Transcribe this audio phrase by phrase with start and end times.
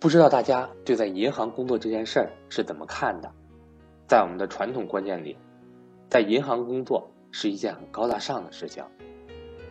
[0.00, 3.30] 不知道大家对在银行工作这件事儿是怎么看的？
[4.08, 5.36] 在我们的传统观念里，
[6.08, 8.82] 在银行工作是一件很高大上的事情，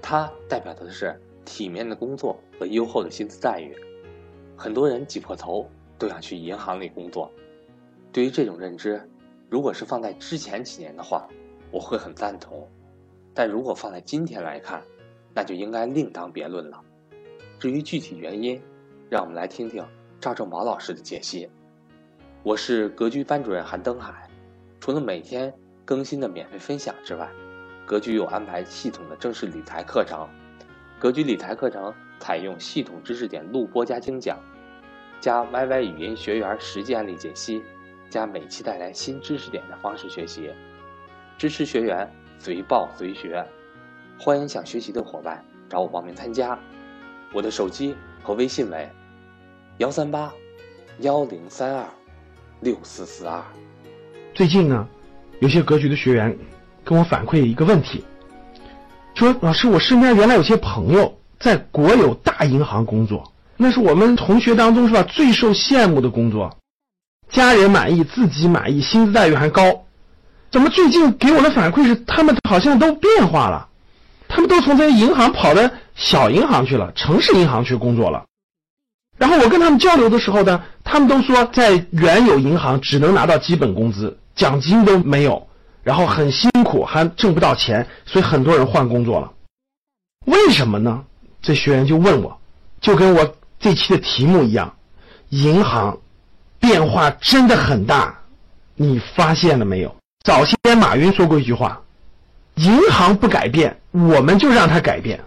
[0.00, 3.74] 它代表的是体面的工作和优厚的薪资待遇。
[4.56, 5.68] 很多人挤破头
[5.98, 7.28] 都想去银行里工作。
[8.12, 9.02] 对于这种认知，
[9.50, 11.26] 如果是放在之前几年的话，
[11.72, 12.60] 我会很赞同；
[13.34, 14.80] 但如果放在今天来看，
[15.34, 16.80] 那就应该另当别论了。
[17.58, 18.62] 至于具体原因，
[19.10, 19.84] 让我们来听听
[20.22, 21.50] 赵正宝老师的解析。
[22.44, 24.30] 我是格局班主任韩登海。
[24.78, 25.52] 除了每天
[25.84, 27.28] 更新的免费分享之外，
[27.84, 30.28] 格局有安排系统的正式理财课程。
[31.00, 34.38] 格局理财课程采用系统知识点录播加精讲，
[35.20, 37.60] 加 YY 语音学员实际案例解析，
[38.08, 40.52] 加每期带来新知识点的方式学习。
[41.36, 43.44] 支持学员随报随学，
[44.20, 46.56] 欢迎想学习的伙伴找我报名参加。
[47.32, 48.88] 我的手机和微信为
[49.78, 50.30] 幺三八
[51.00, 51.84] 幺零三二
[52.60, 53.42] 六四四二。
[54.34, 54.86] 最近呢，
[55.40, 56.36] 有些格局的学员
[56.84, 58.04] 跟我反馈一个问题，
[59.14, 66.54] 说老师，我身边原来有些朋友在国有大银行工作，那是我们同学当中是吧最受羡慕的工作，
[67.30, 69.86] 家人满意，自己满意，薪资待遇还高。
[70.50, 73.70] 怎么最近给我的反馈是他们好像都变化了？
[74.28, 75.62] 他们都从这些银行跑到
[75.94, 78.26] 小银行去了，城市银行去工作了。
[79.22, 85.46] 然后我跟他们交流的时候呢，他们都说在原有银行只能拿到基本工资，奖金都没有，
[85.84, 89.30] 然后很辛苦，还挣不到钱，所以很多人换工作了。
[90.24, 91.04] 为什么呢？
[91.40, 92.36] 这学员就问我，
[92.80, 94.74] 就跟我这期的题目一样，
[95.28, 95.96] 银行
[96.58, 98.18] 变化真的很大，
[98.74, 99.94] 你发现了没有？
[100.24, 101.80] 早些年马云说过一句话
[102.58, 105.20] ：“银行不改变，我们就让它改变。”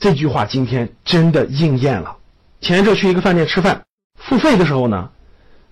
[0.00, 2.16] 这句话今天真的应验了。
[2.60, 3.82] 前一阵去一个饭店吃饭，
[4.18, 5.08] 付费的时候呢，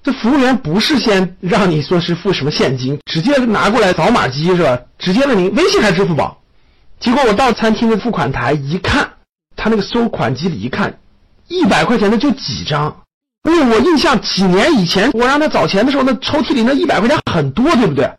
[0.03, 4.79] 这服务员不是先让你说是付什么现金，直接拿过来扫码机是吧？
[4.99, 6.41] 直接问您微信还是支付宝？
[7.01, 9.09] 结果我到餐厅的付款台一看，
[9.57, 10.99] 他那个收款机里一看，
[11.49, 13.01] 一百块钱的就几张。
[13.45, 18.11] 因为我印象几年以前我让他找钱的时候，那抽屉里那一百块钱很多，对不对？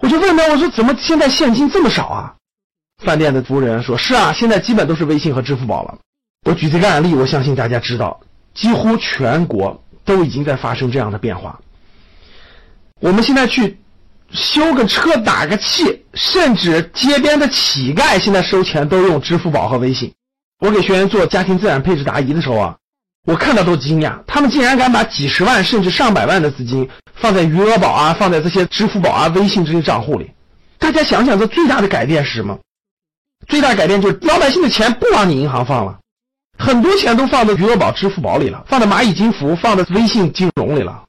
[0.00, 2.34] 我就问他，我说怎么现在现金这么少啊？
[3.02, 5.98] 饭店的服务人员说：“是啊，现在基本都是微信和支付宝了。”
[6.44, 8.20] 我举这个案例，我相信大家知道，
[8.54, 11.58] 几乎全国都已经在发生这样的变化。
[13.00, 13.78] 我们现在去
[14.30, 20.12] 修个车、打个气，甚至街边的乞丐现在收钱都用支付宝和微信。
[20.60, 22.76] 我给学员做家庭资产配置答疑的时候啊，
[23.26, 26.88] 我看到都惊讶，他们竟然敢把几十万甚至上百万的资金。
[27.16, 30.32] 放在余额宝啊，放在这些支付宝啊、微信这些账户里，
[30.78, 32.58] 大家想想，这最大的改变是什么？
[33.46, 36.00] 最大改变就是老百姓的钱不往你银行放了，
[36.64, 41.02] 很多钱都放在余额宝、支付宝里了，放在蚂蚁金服、放在微信金融里了。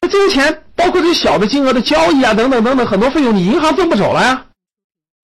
[0.00, 4.40] 那这些钱，包括这些小的金额的交易啊，等等等等，很多费用你银行挣不走了呀。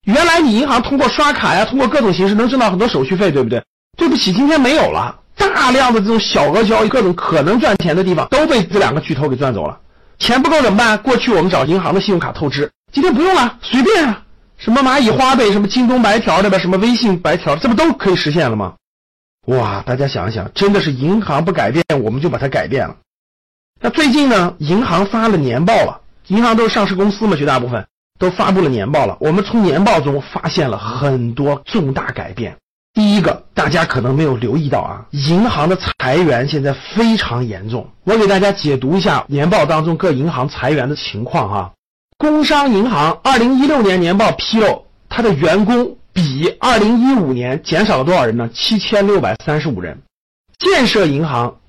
[0.05, 3.63] 原来你银行通过刷卡呀，通过各种形式能挣到很多手续费，对不对？
[3.97, 9.79] 对不起，今天没有了，大量的这种小额交易、各种可能赚钱的地方都被这两个巨头给赚走了。
[10.19, 10.97] 钱不够怎么办？
[10.97, 14.21] 过去我们找银行的信用卡透支，今天不用了，随便啊，
[14.57, 16.57] 什么蚂蚁花呗，什么京东白条对吧？
[16.57, 18.73] 什么微信白条，这不都可以实现了吗？
[19.47, 22.95] 哇，大家想一想，真的是银行不改变，我们就把它改变了。
[23.79, 27.87] 那最近呢，银行发了年报了，银行都是上市公司嘛，绝大部分
[28.19, 29.17] 都发布了年报了。
[29.21, 32.57] 我们从年报中发现了很多重大改变。
[32.93, 37.89] 第一个，大家可能没有留意到啊，银行的裁员现在非常严重。
[38.03, 41.71] 我给大家解读一下年报当中各银行裁员的情况哈。
[42.17, 48.49] 工商银行二零一六年年报披露，它的员工比二零一五年减少了多少人呢？
[48.51, 50.01] 七千六百三十五人。
[50.57, 51.59] 建设银行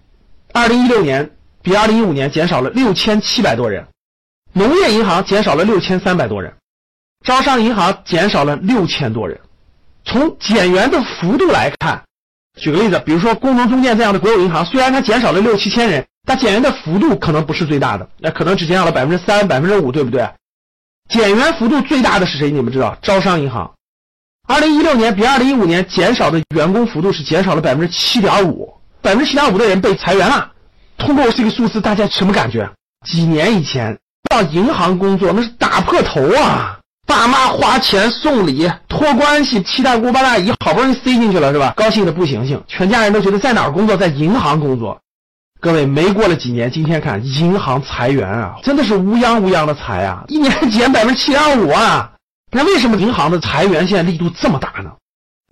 [0.54, 3.86] 二零一六年比二零一五年减少了六千七百多人。
[4.54, 6.50] 农业银行减少了六千三百多人。
[7.26, 9.38] 招商银行减少了六千多人。
[10.06, 12.02] 从减员的幅度来看，
[12.58, 20.26] 举个例子，比如说工农中建这样的国有银行，虽然它减少了六七千人，但减员的幅度可能不是最大的，那可能只减少了百分之三、百分之五，对不对？
[21.10, 22.50] 减员幅度最大的是谁？
[22.50, 22.96] 你们知道？
[23.02, 23.74] 招商银行，
[24.48, 28.72] 二零一六年比二零一五年减少的员工幅度是减少了百分之七点五，
[29.02, 30.50] 百分之七点五的人被裁员了。
[30.96, 32.68] 通过这个数字，大家什么感觉？
[33.06, 33.96] 几年以前
[34.30, 36.78] 到银行工作那是打破头啊！
[37.06, 41.74] 爸妈花钱送礼托关系，七大姑八大姨好不容易塞进去了是吧？
[41.76, 44.98] 高兴的不行行，全家人都觉得在哪儿工作，在银行工作。
[45.60, 52.12] 各位，没过了几年，今天看银行裁员啊，真的是乌泱乌泱的裁啊，一年减百分之七点五啊。
[52.50, 54.92] 那为什么银行的裁员现在力度这么大呢？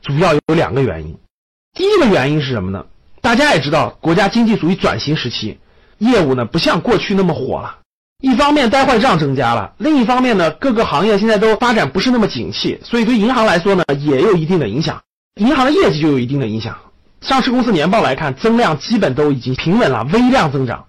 [0.02, 1.19] 主要有两个原因。
[1.75, 2.87] 第一个原因是什么呢？
[3.20, 5.58] 大家也知道，国家经济属于转型时期，
[5.98, 7.78] 业务呢不像过去那么火了。
[8.22, 15.02] 一方面呆坏账增加了，另一方面呢各个行业现在都发展不是那么景气，所以对银行来说呢也有一定的影响，
[15.34, 16.78] 银行的业绩就有一定的影响。
[17.20, 20.87] 上市公司年报来看，增量基本都已经平稳了，微量增长。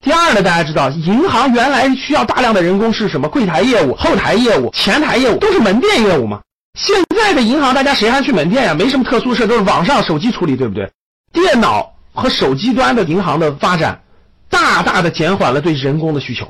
[0.00, 3.28] 第二呢，大家知道，银行原来需要大量的人工是什么？
[3.28, 6.40] 柜台业务、后台业务、前台业务都是门店业务嘛。
[6.78, 8.74] 现在的银行，大家谁还去门店呀？
[8.74, 10.88] 没什么特殊事，都是网上手机处理，对不对？
[11.32, 14.00] 电脑和手机端的银行的发展，
[14.48, 16.48] 大大的减缓了对人工的需求。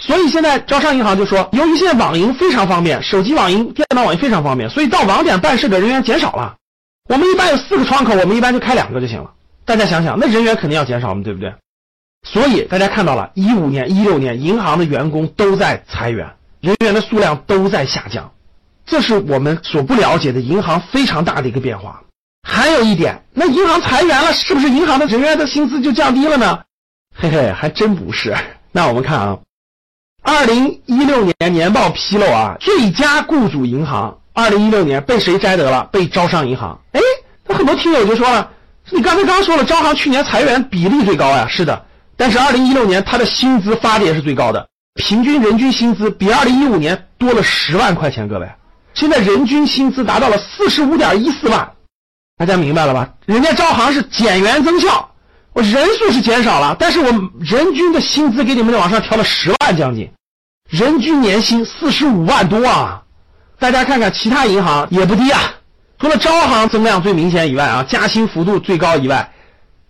[0.00, 6.54] 所以现在招商银行就说，由于现在网银非常方便，手机网银、电脑网银非常方便，所以到网点办事的人员减少了。
[7.08, 9.32] 我们一般有四个窗口，我们一般就开两个就行了。
[9.64, 11.52] 大家想想，那人员肯定要减少嘛，对不对？
[12.24, 18.30] 所以大家看到了，一五年、一六年，银行的员工都在裁员，人员的数量都在下降，
[18.84, 22.02] 这是我们所不了解的银行非常大的一个变化。
[22.46, 26.60] 还有一点，那银行裁员了，是不是银行的人员的薪资就降低了呢？
[27.14, 28.36] 嘿嘿，还真不是。
[28.72, 29.38] 那我们看啊，
[30.22, 35.88] 二零一六年年报披露啊，最佳雇主银行，二零一六年被谁摘得了？
[35.92, 36.78] 被招商银行。
[36.92, 37.00] 哎，
[37.46, 38.50] 那很多听友就说了，
[38.90, 41.46] 你刚才刚说了，招行去年裁员比例最高呀。
[41.48, 41.86] 是的。
[42.18, 48.26] 但是二零一六年他的薪资发的也是最高的，平均人均薪资比二零一五年多了十万块钱。
[48.26, 48.48] 各位，
[48.92, 51.70] 现在人均薪资达到了四十五点一四万，
[52.36, 53.08] 大家明白了吧？
[53.24, 55.08] 人家招行是减员增效，
[55.52, 57.06] 我人数是减少了，但是我
[57.38, 60.10] 人均的薪资给你们往上调了十万将近，
[60.68, 63.00] 人均年薪四十五万多啊！
[63.60, 65.40] 大家看看其他银行也不低啊，
[66.00, 69.32] 除了招行增量最明显以外啊，加薪幅度最高以外。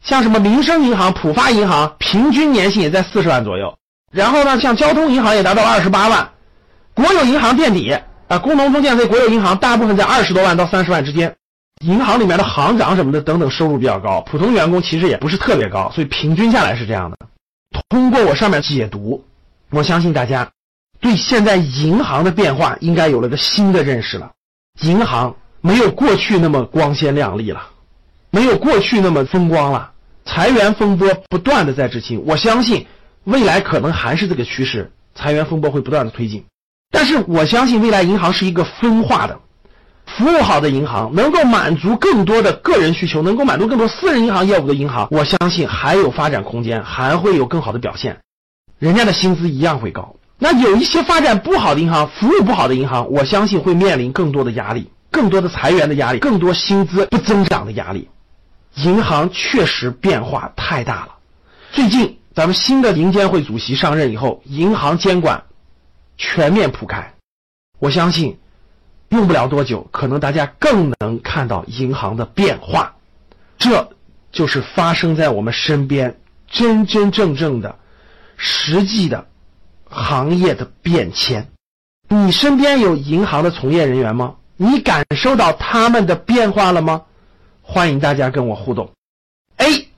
[0.03, 3.77] 像什么民生银行、浦发银行，平均年薪也在四十万左右。
[4.11, 6.31] 然后呢，像交通银行也达到二十八万，
[6.95, 7.99] 国有银行垫底
[8.29, 11.35] 啊，工农中建这国有银行大部分在二十多万到三十万之间。
[11.83, 17.17] 银行里面的行长什么的等等收入比较高，普通员工其实也不是特别高，所以平均下来是这样的。
[17.89, 19.25] 通过我上面解读，
[19.71, 20.51] 我相信大家
[21.01, 24.31] 对现在银行的变化应该有了个新的认识了。
[24.81, 27.63] 银行没有过去那么光鲜亮丽了。
[28.31, 29.93] 没有过去那么风光了，
[30.25, 32.87] 裁员风波不断的在执行，我相信
[33.25, 36.45] 未来可能还是这个趋势，裁员风波会不断的推进。
[36.91, 39.39] 但是我相信未来银行是一个分化的，
[40.07, 48.19] 服务好的银行能够满足更多的个人需求，能够满足更多私人银行业务的银行，我相信还有发展空间，还会有更好的表现，
[48.79, 50.17] 人家的薪资一样会高。
[50.39, 58.09] 那有一些发展不好的银行，服务不好的银行，我相信会面临更多的压力，更多的裁员的压力，更多薪资不增长的压力。
[58.85, 61.17] 银行确实变化太大了。
[61.73, 65.45] 最近咱们新的银监会主席上任以后，银行监管
[66.17, 67.15] 全面铺开，
[67.81, 68.39] 我相信
[69.09, 72.95] 用不了多久，可能大家更能看到银行的变化。
[73.59, 73.91] 这
[74.31, 77.77] 就是发生在我们身边真真正正的、
[78.37, 79.27] 实际的
[79.89, 81.51] 行业的变迁。
[82.09, 84.37] 你身边有银行的从业人员吗？
[84.57, 87.03] 你感受到他们的变化了吗？
[87.71, 88.91] 欢迎大家跟我互动。
[89.59, 89.89] A，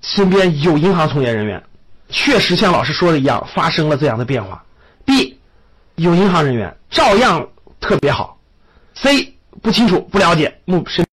[0.00, 1.62] 身边有银行从业人员，
[2.08, 4.64] 确实像老师说的一样发生了这样的变化。
[5.04, 5.38] B，
[5.96, 7.46] 有银行人员照样
[7.78, 8.38] 特别好。
[8.94, 11.06] C，不清楚不了解，目身。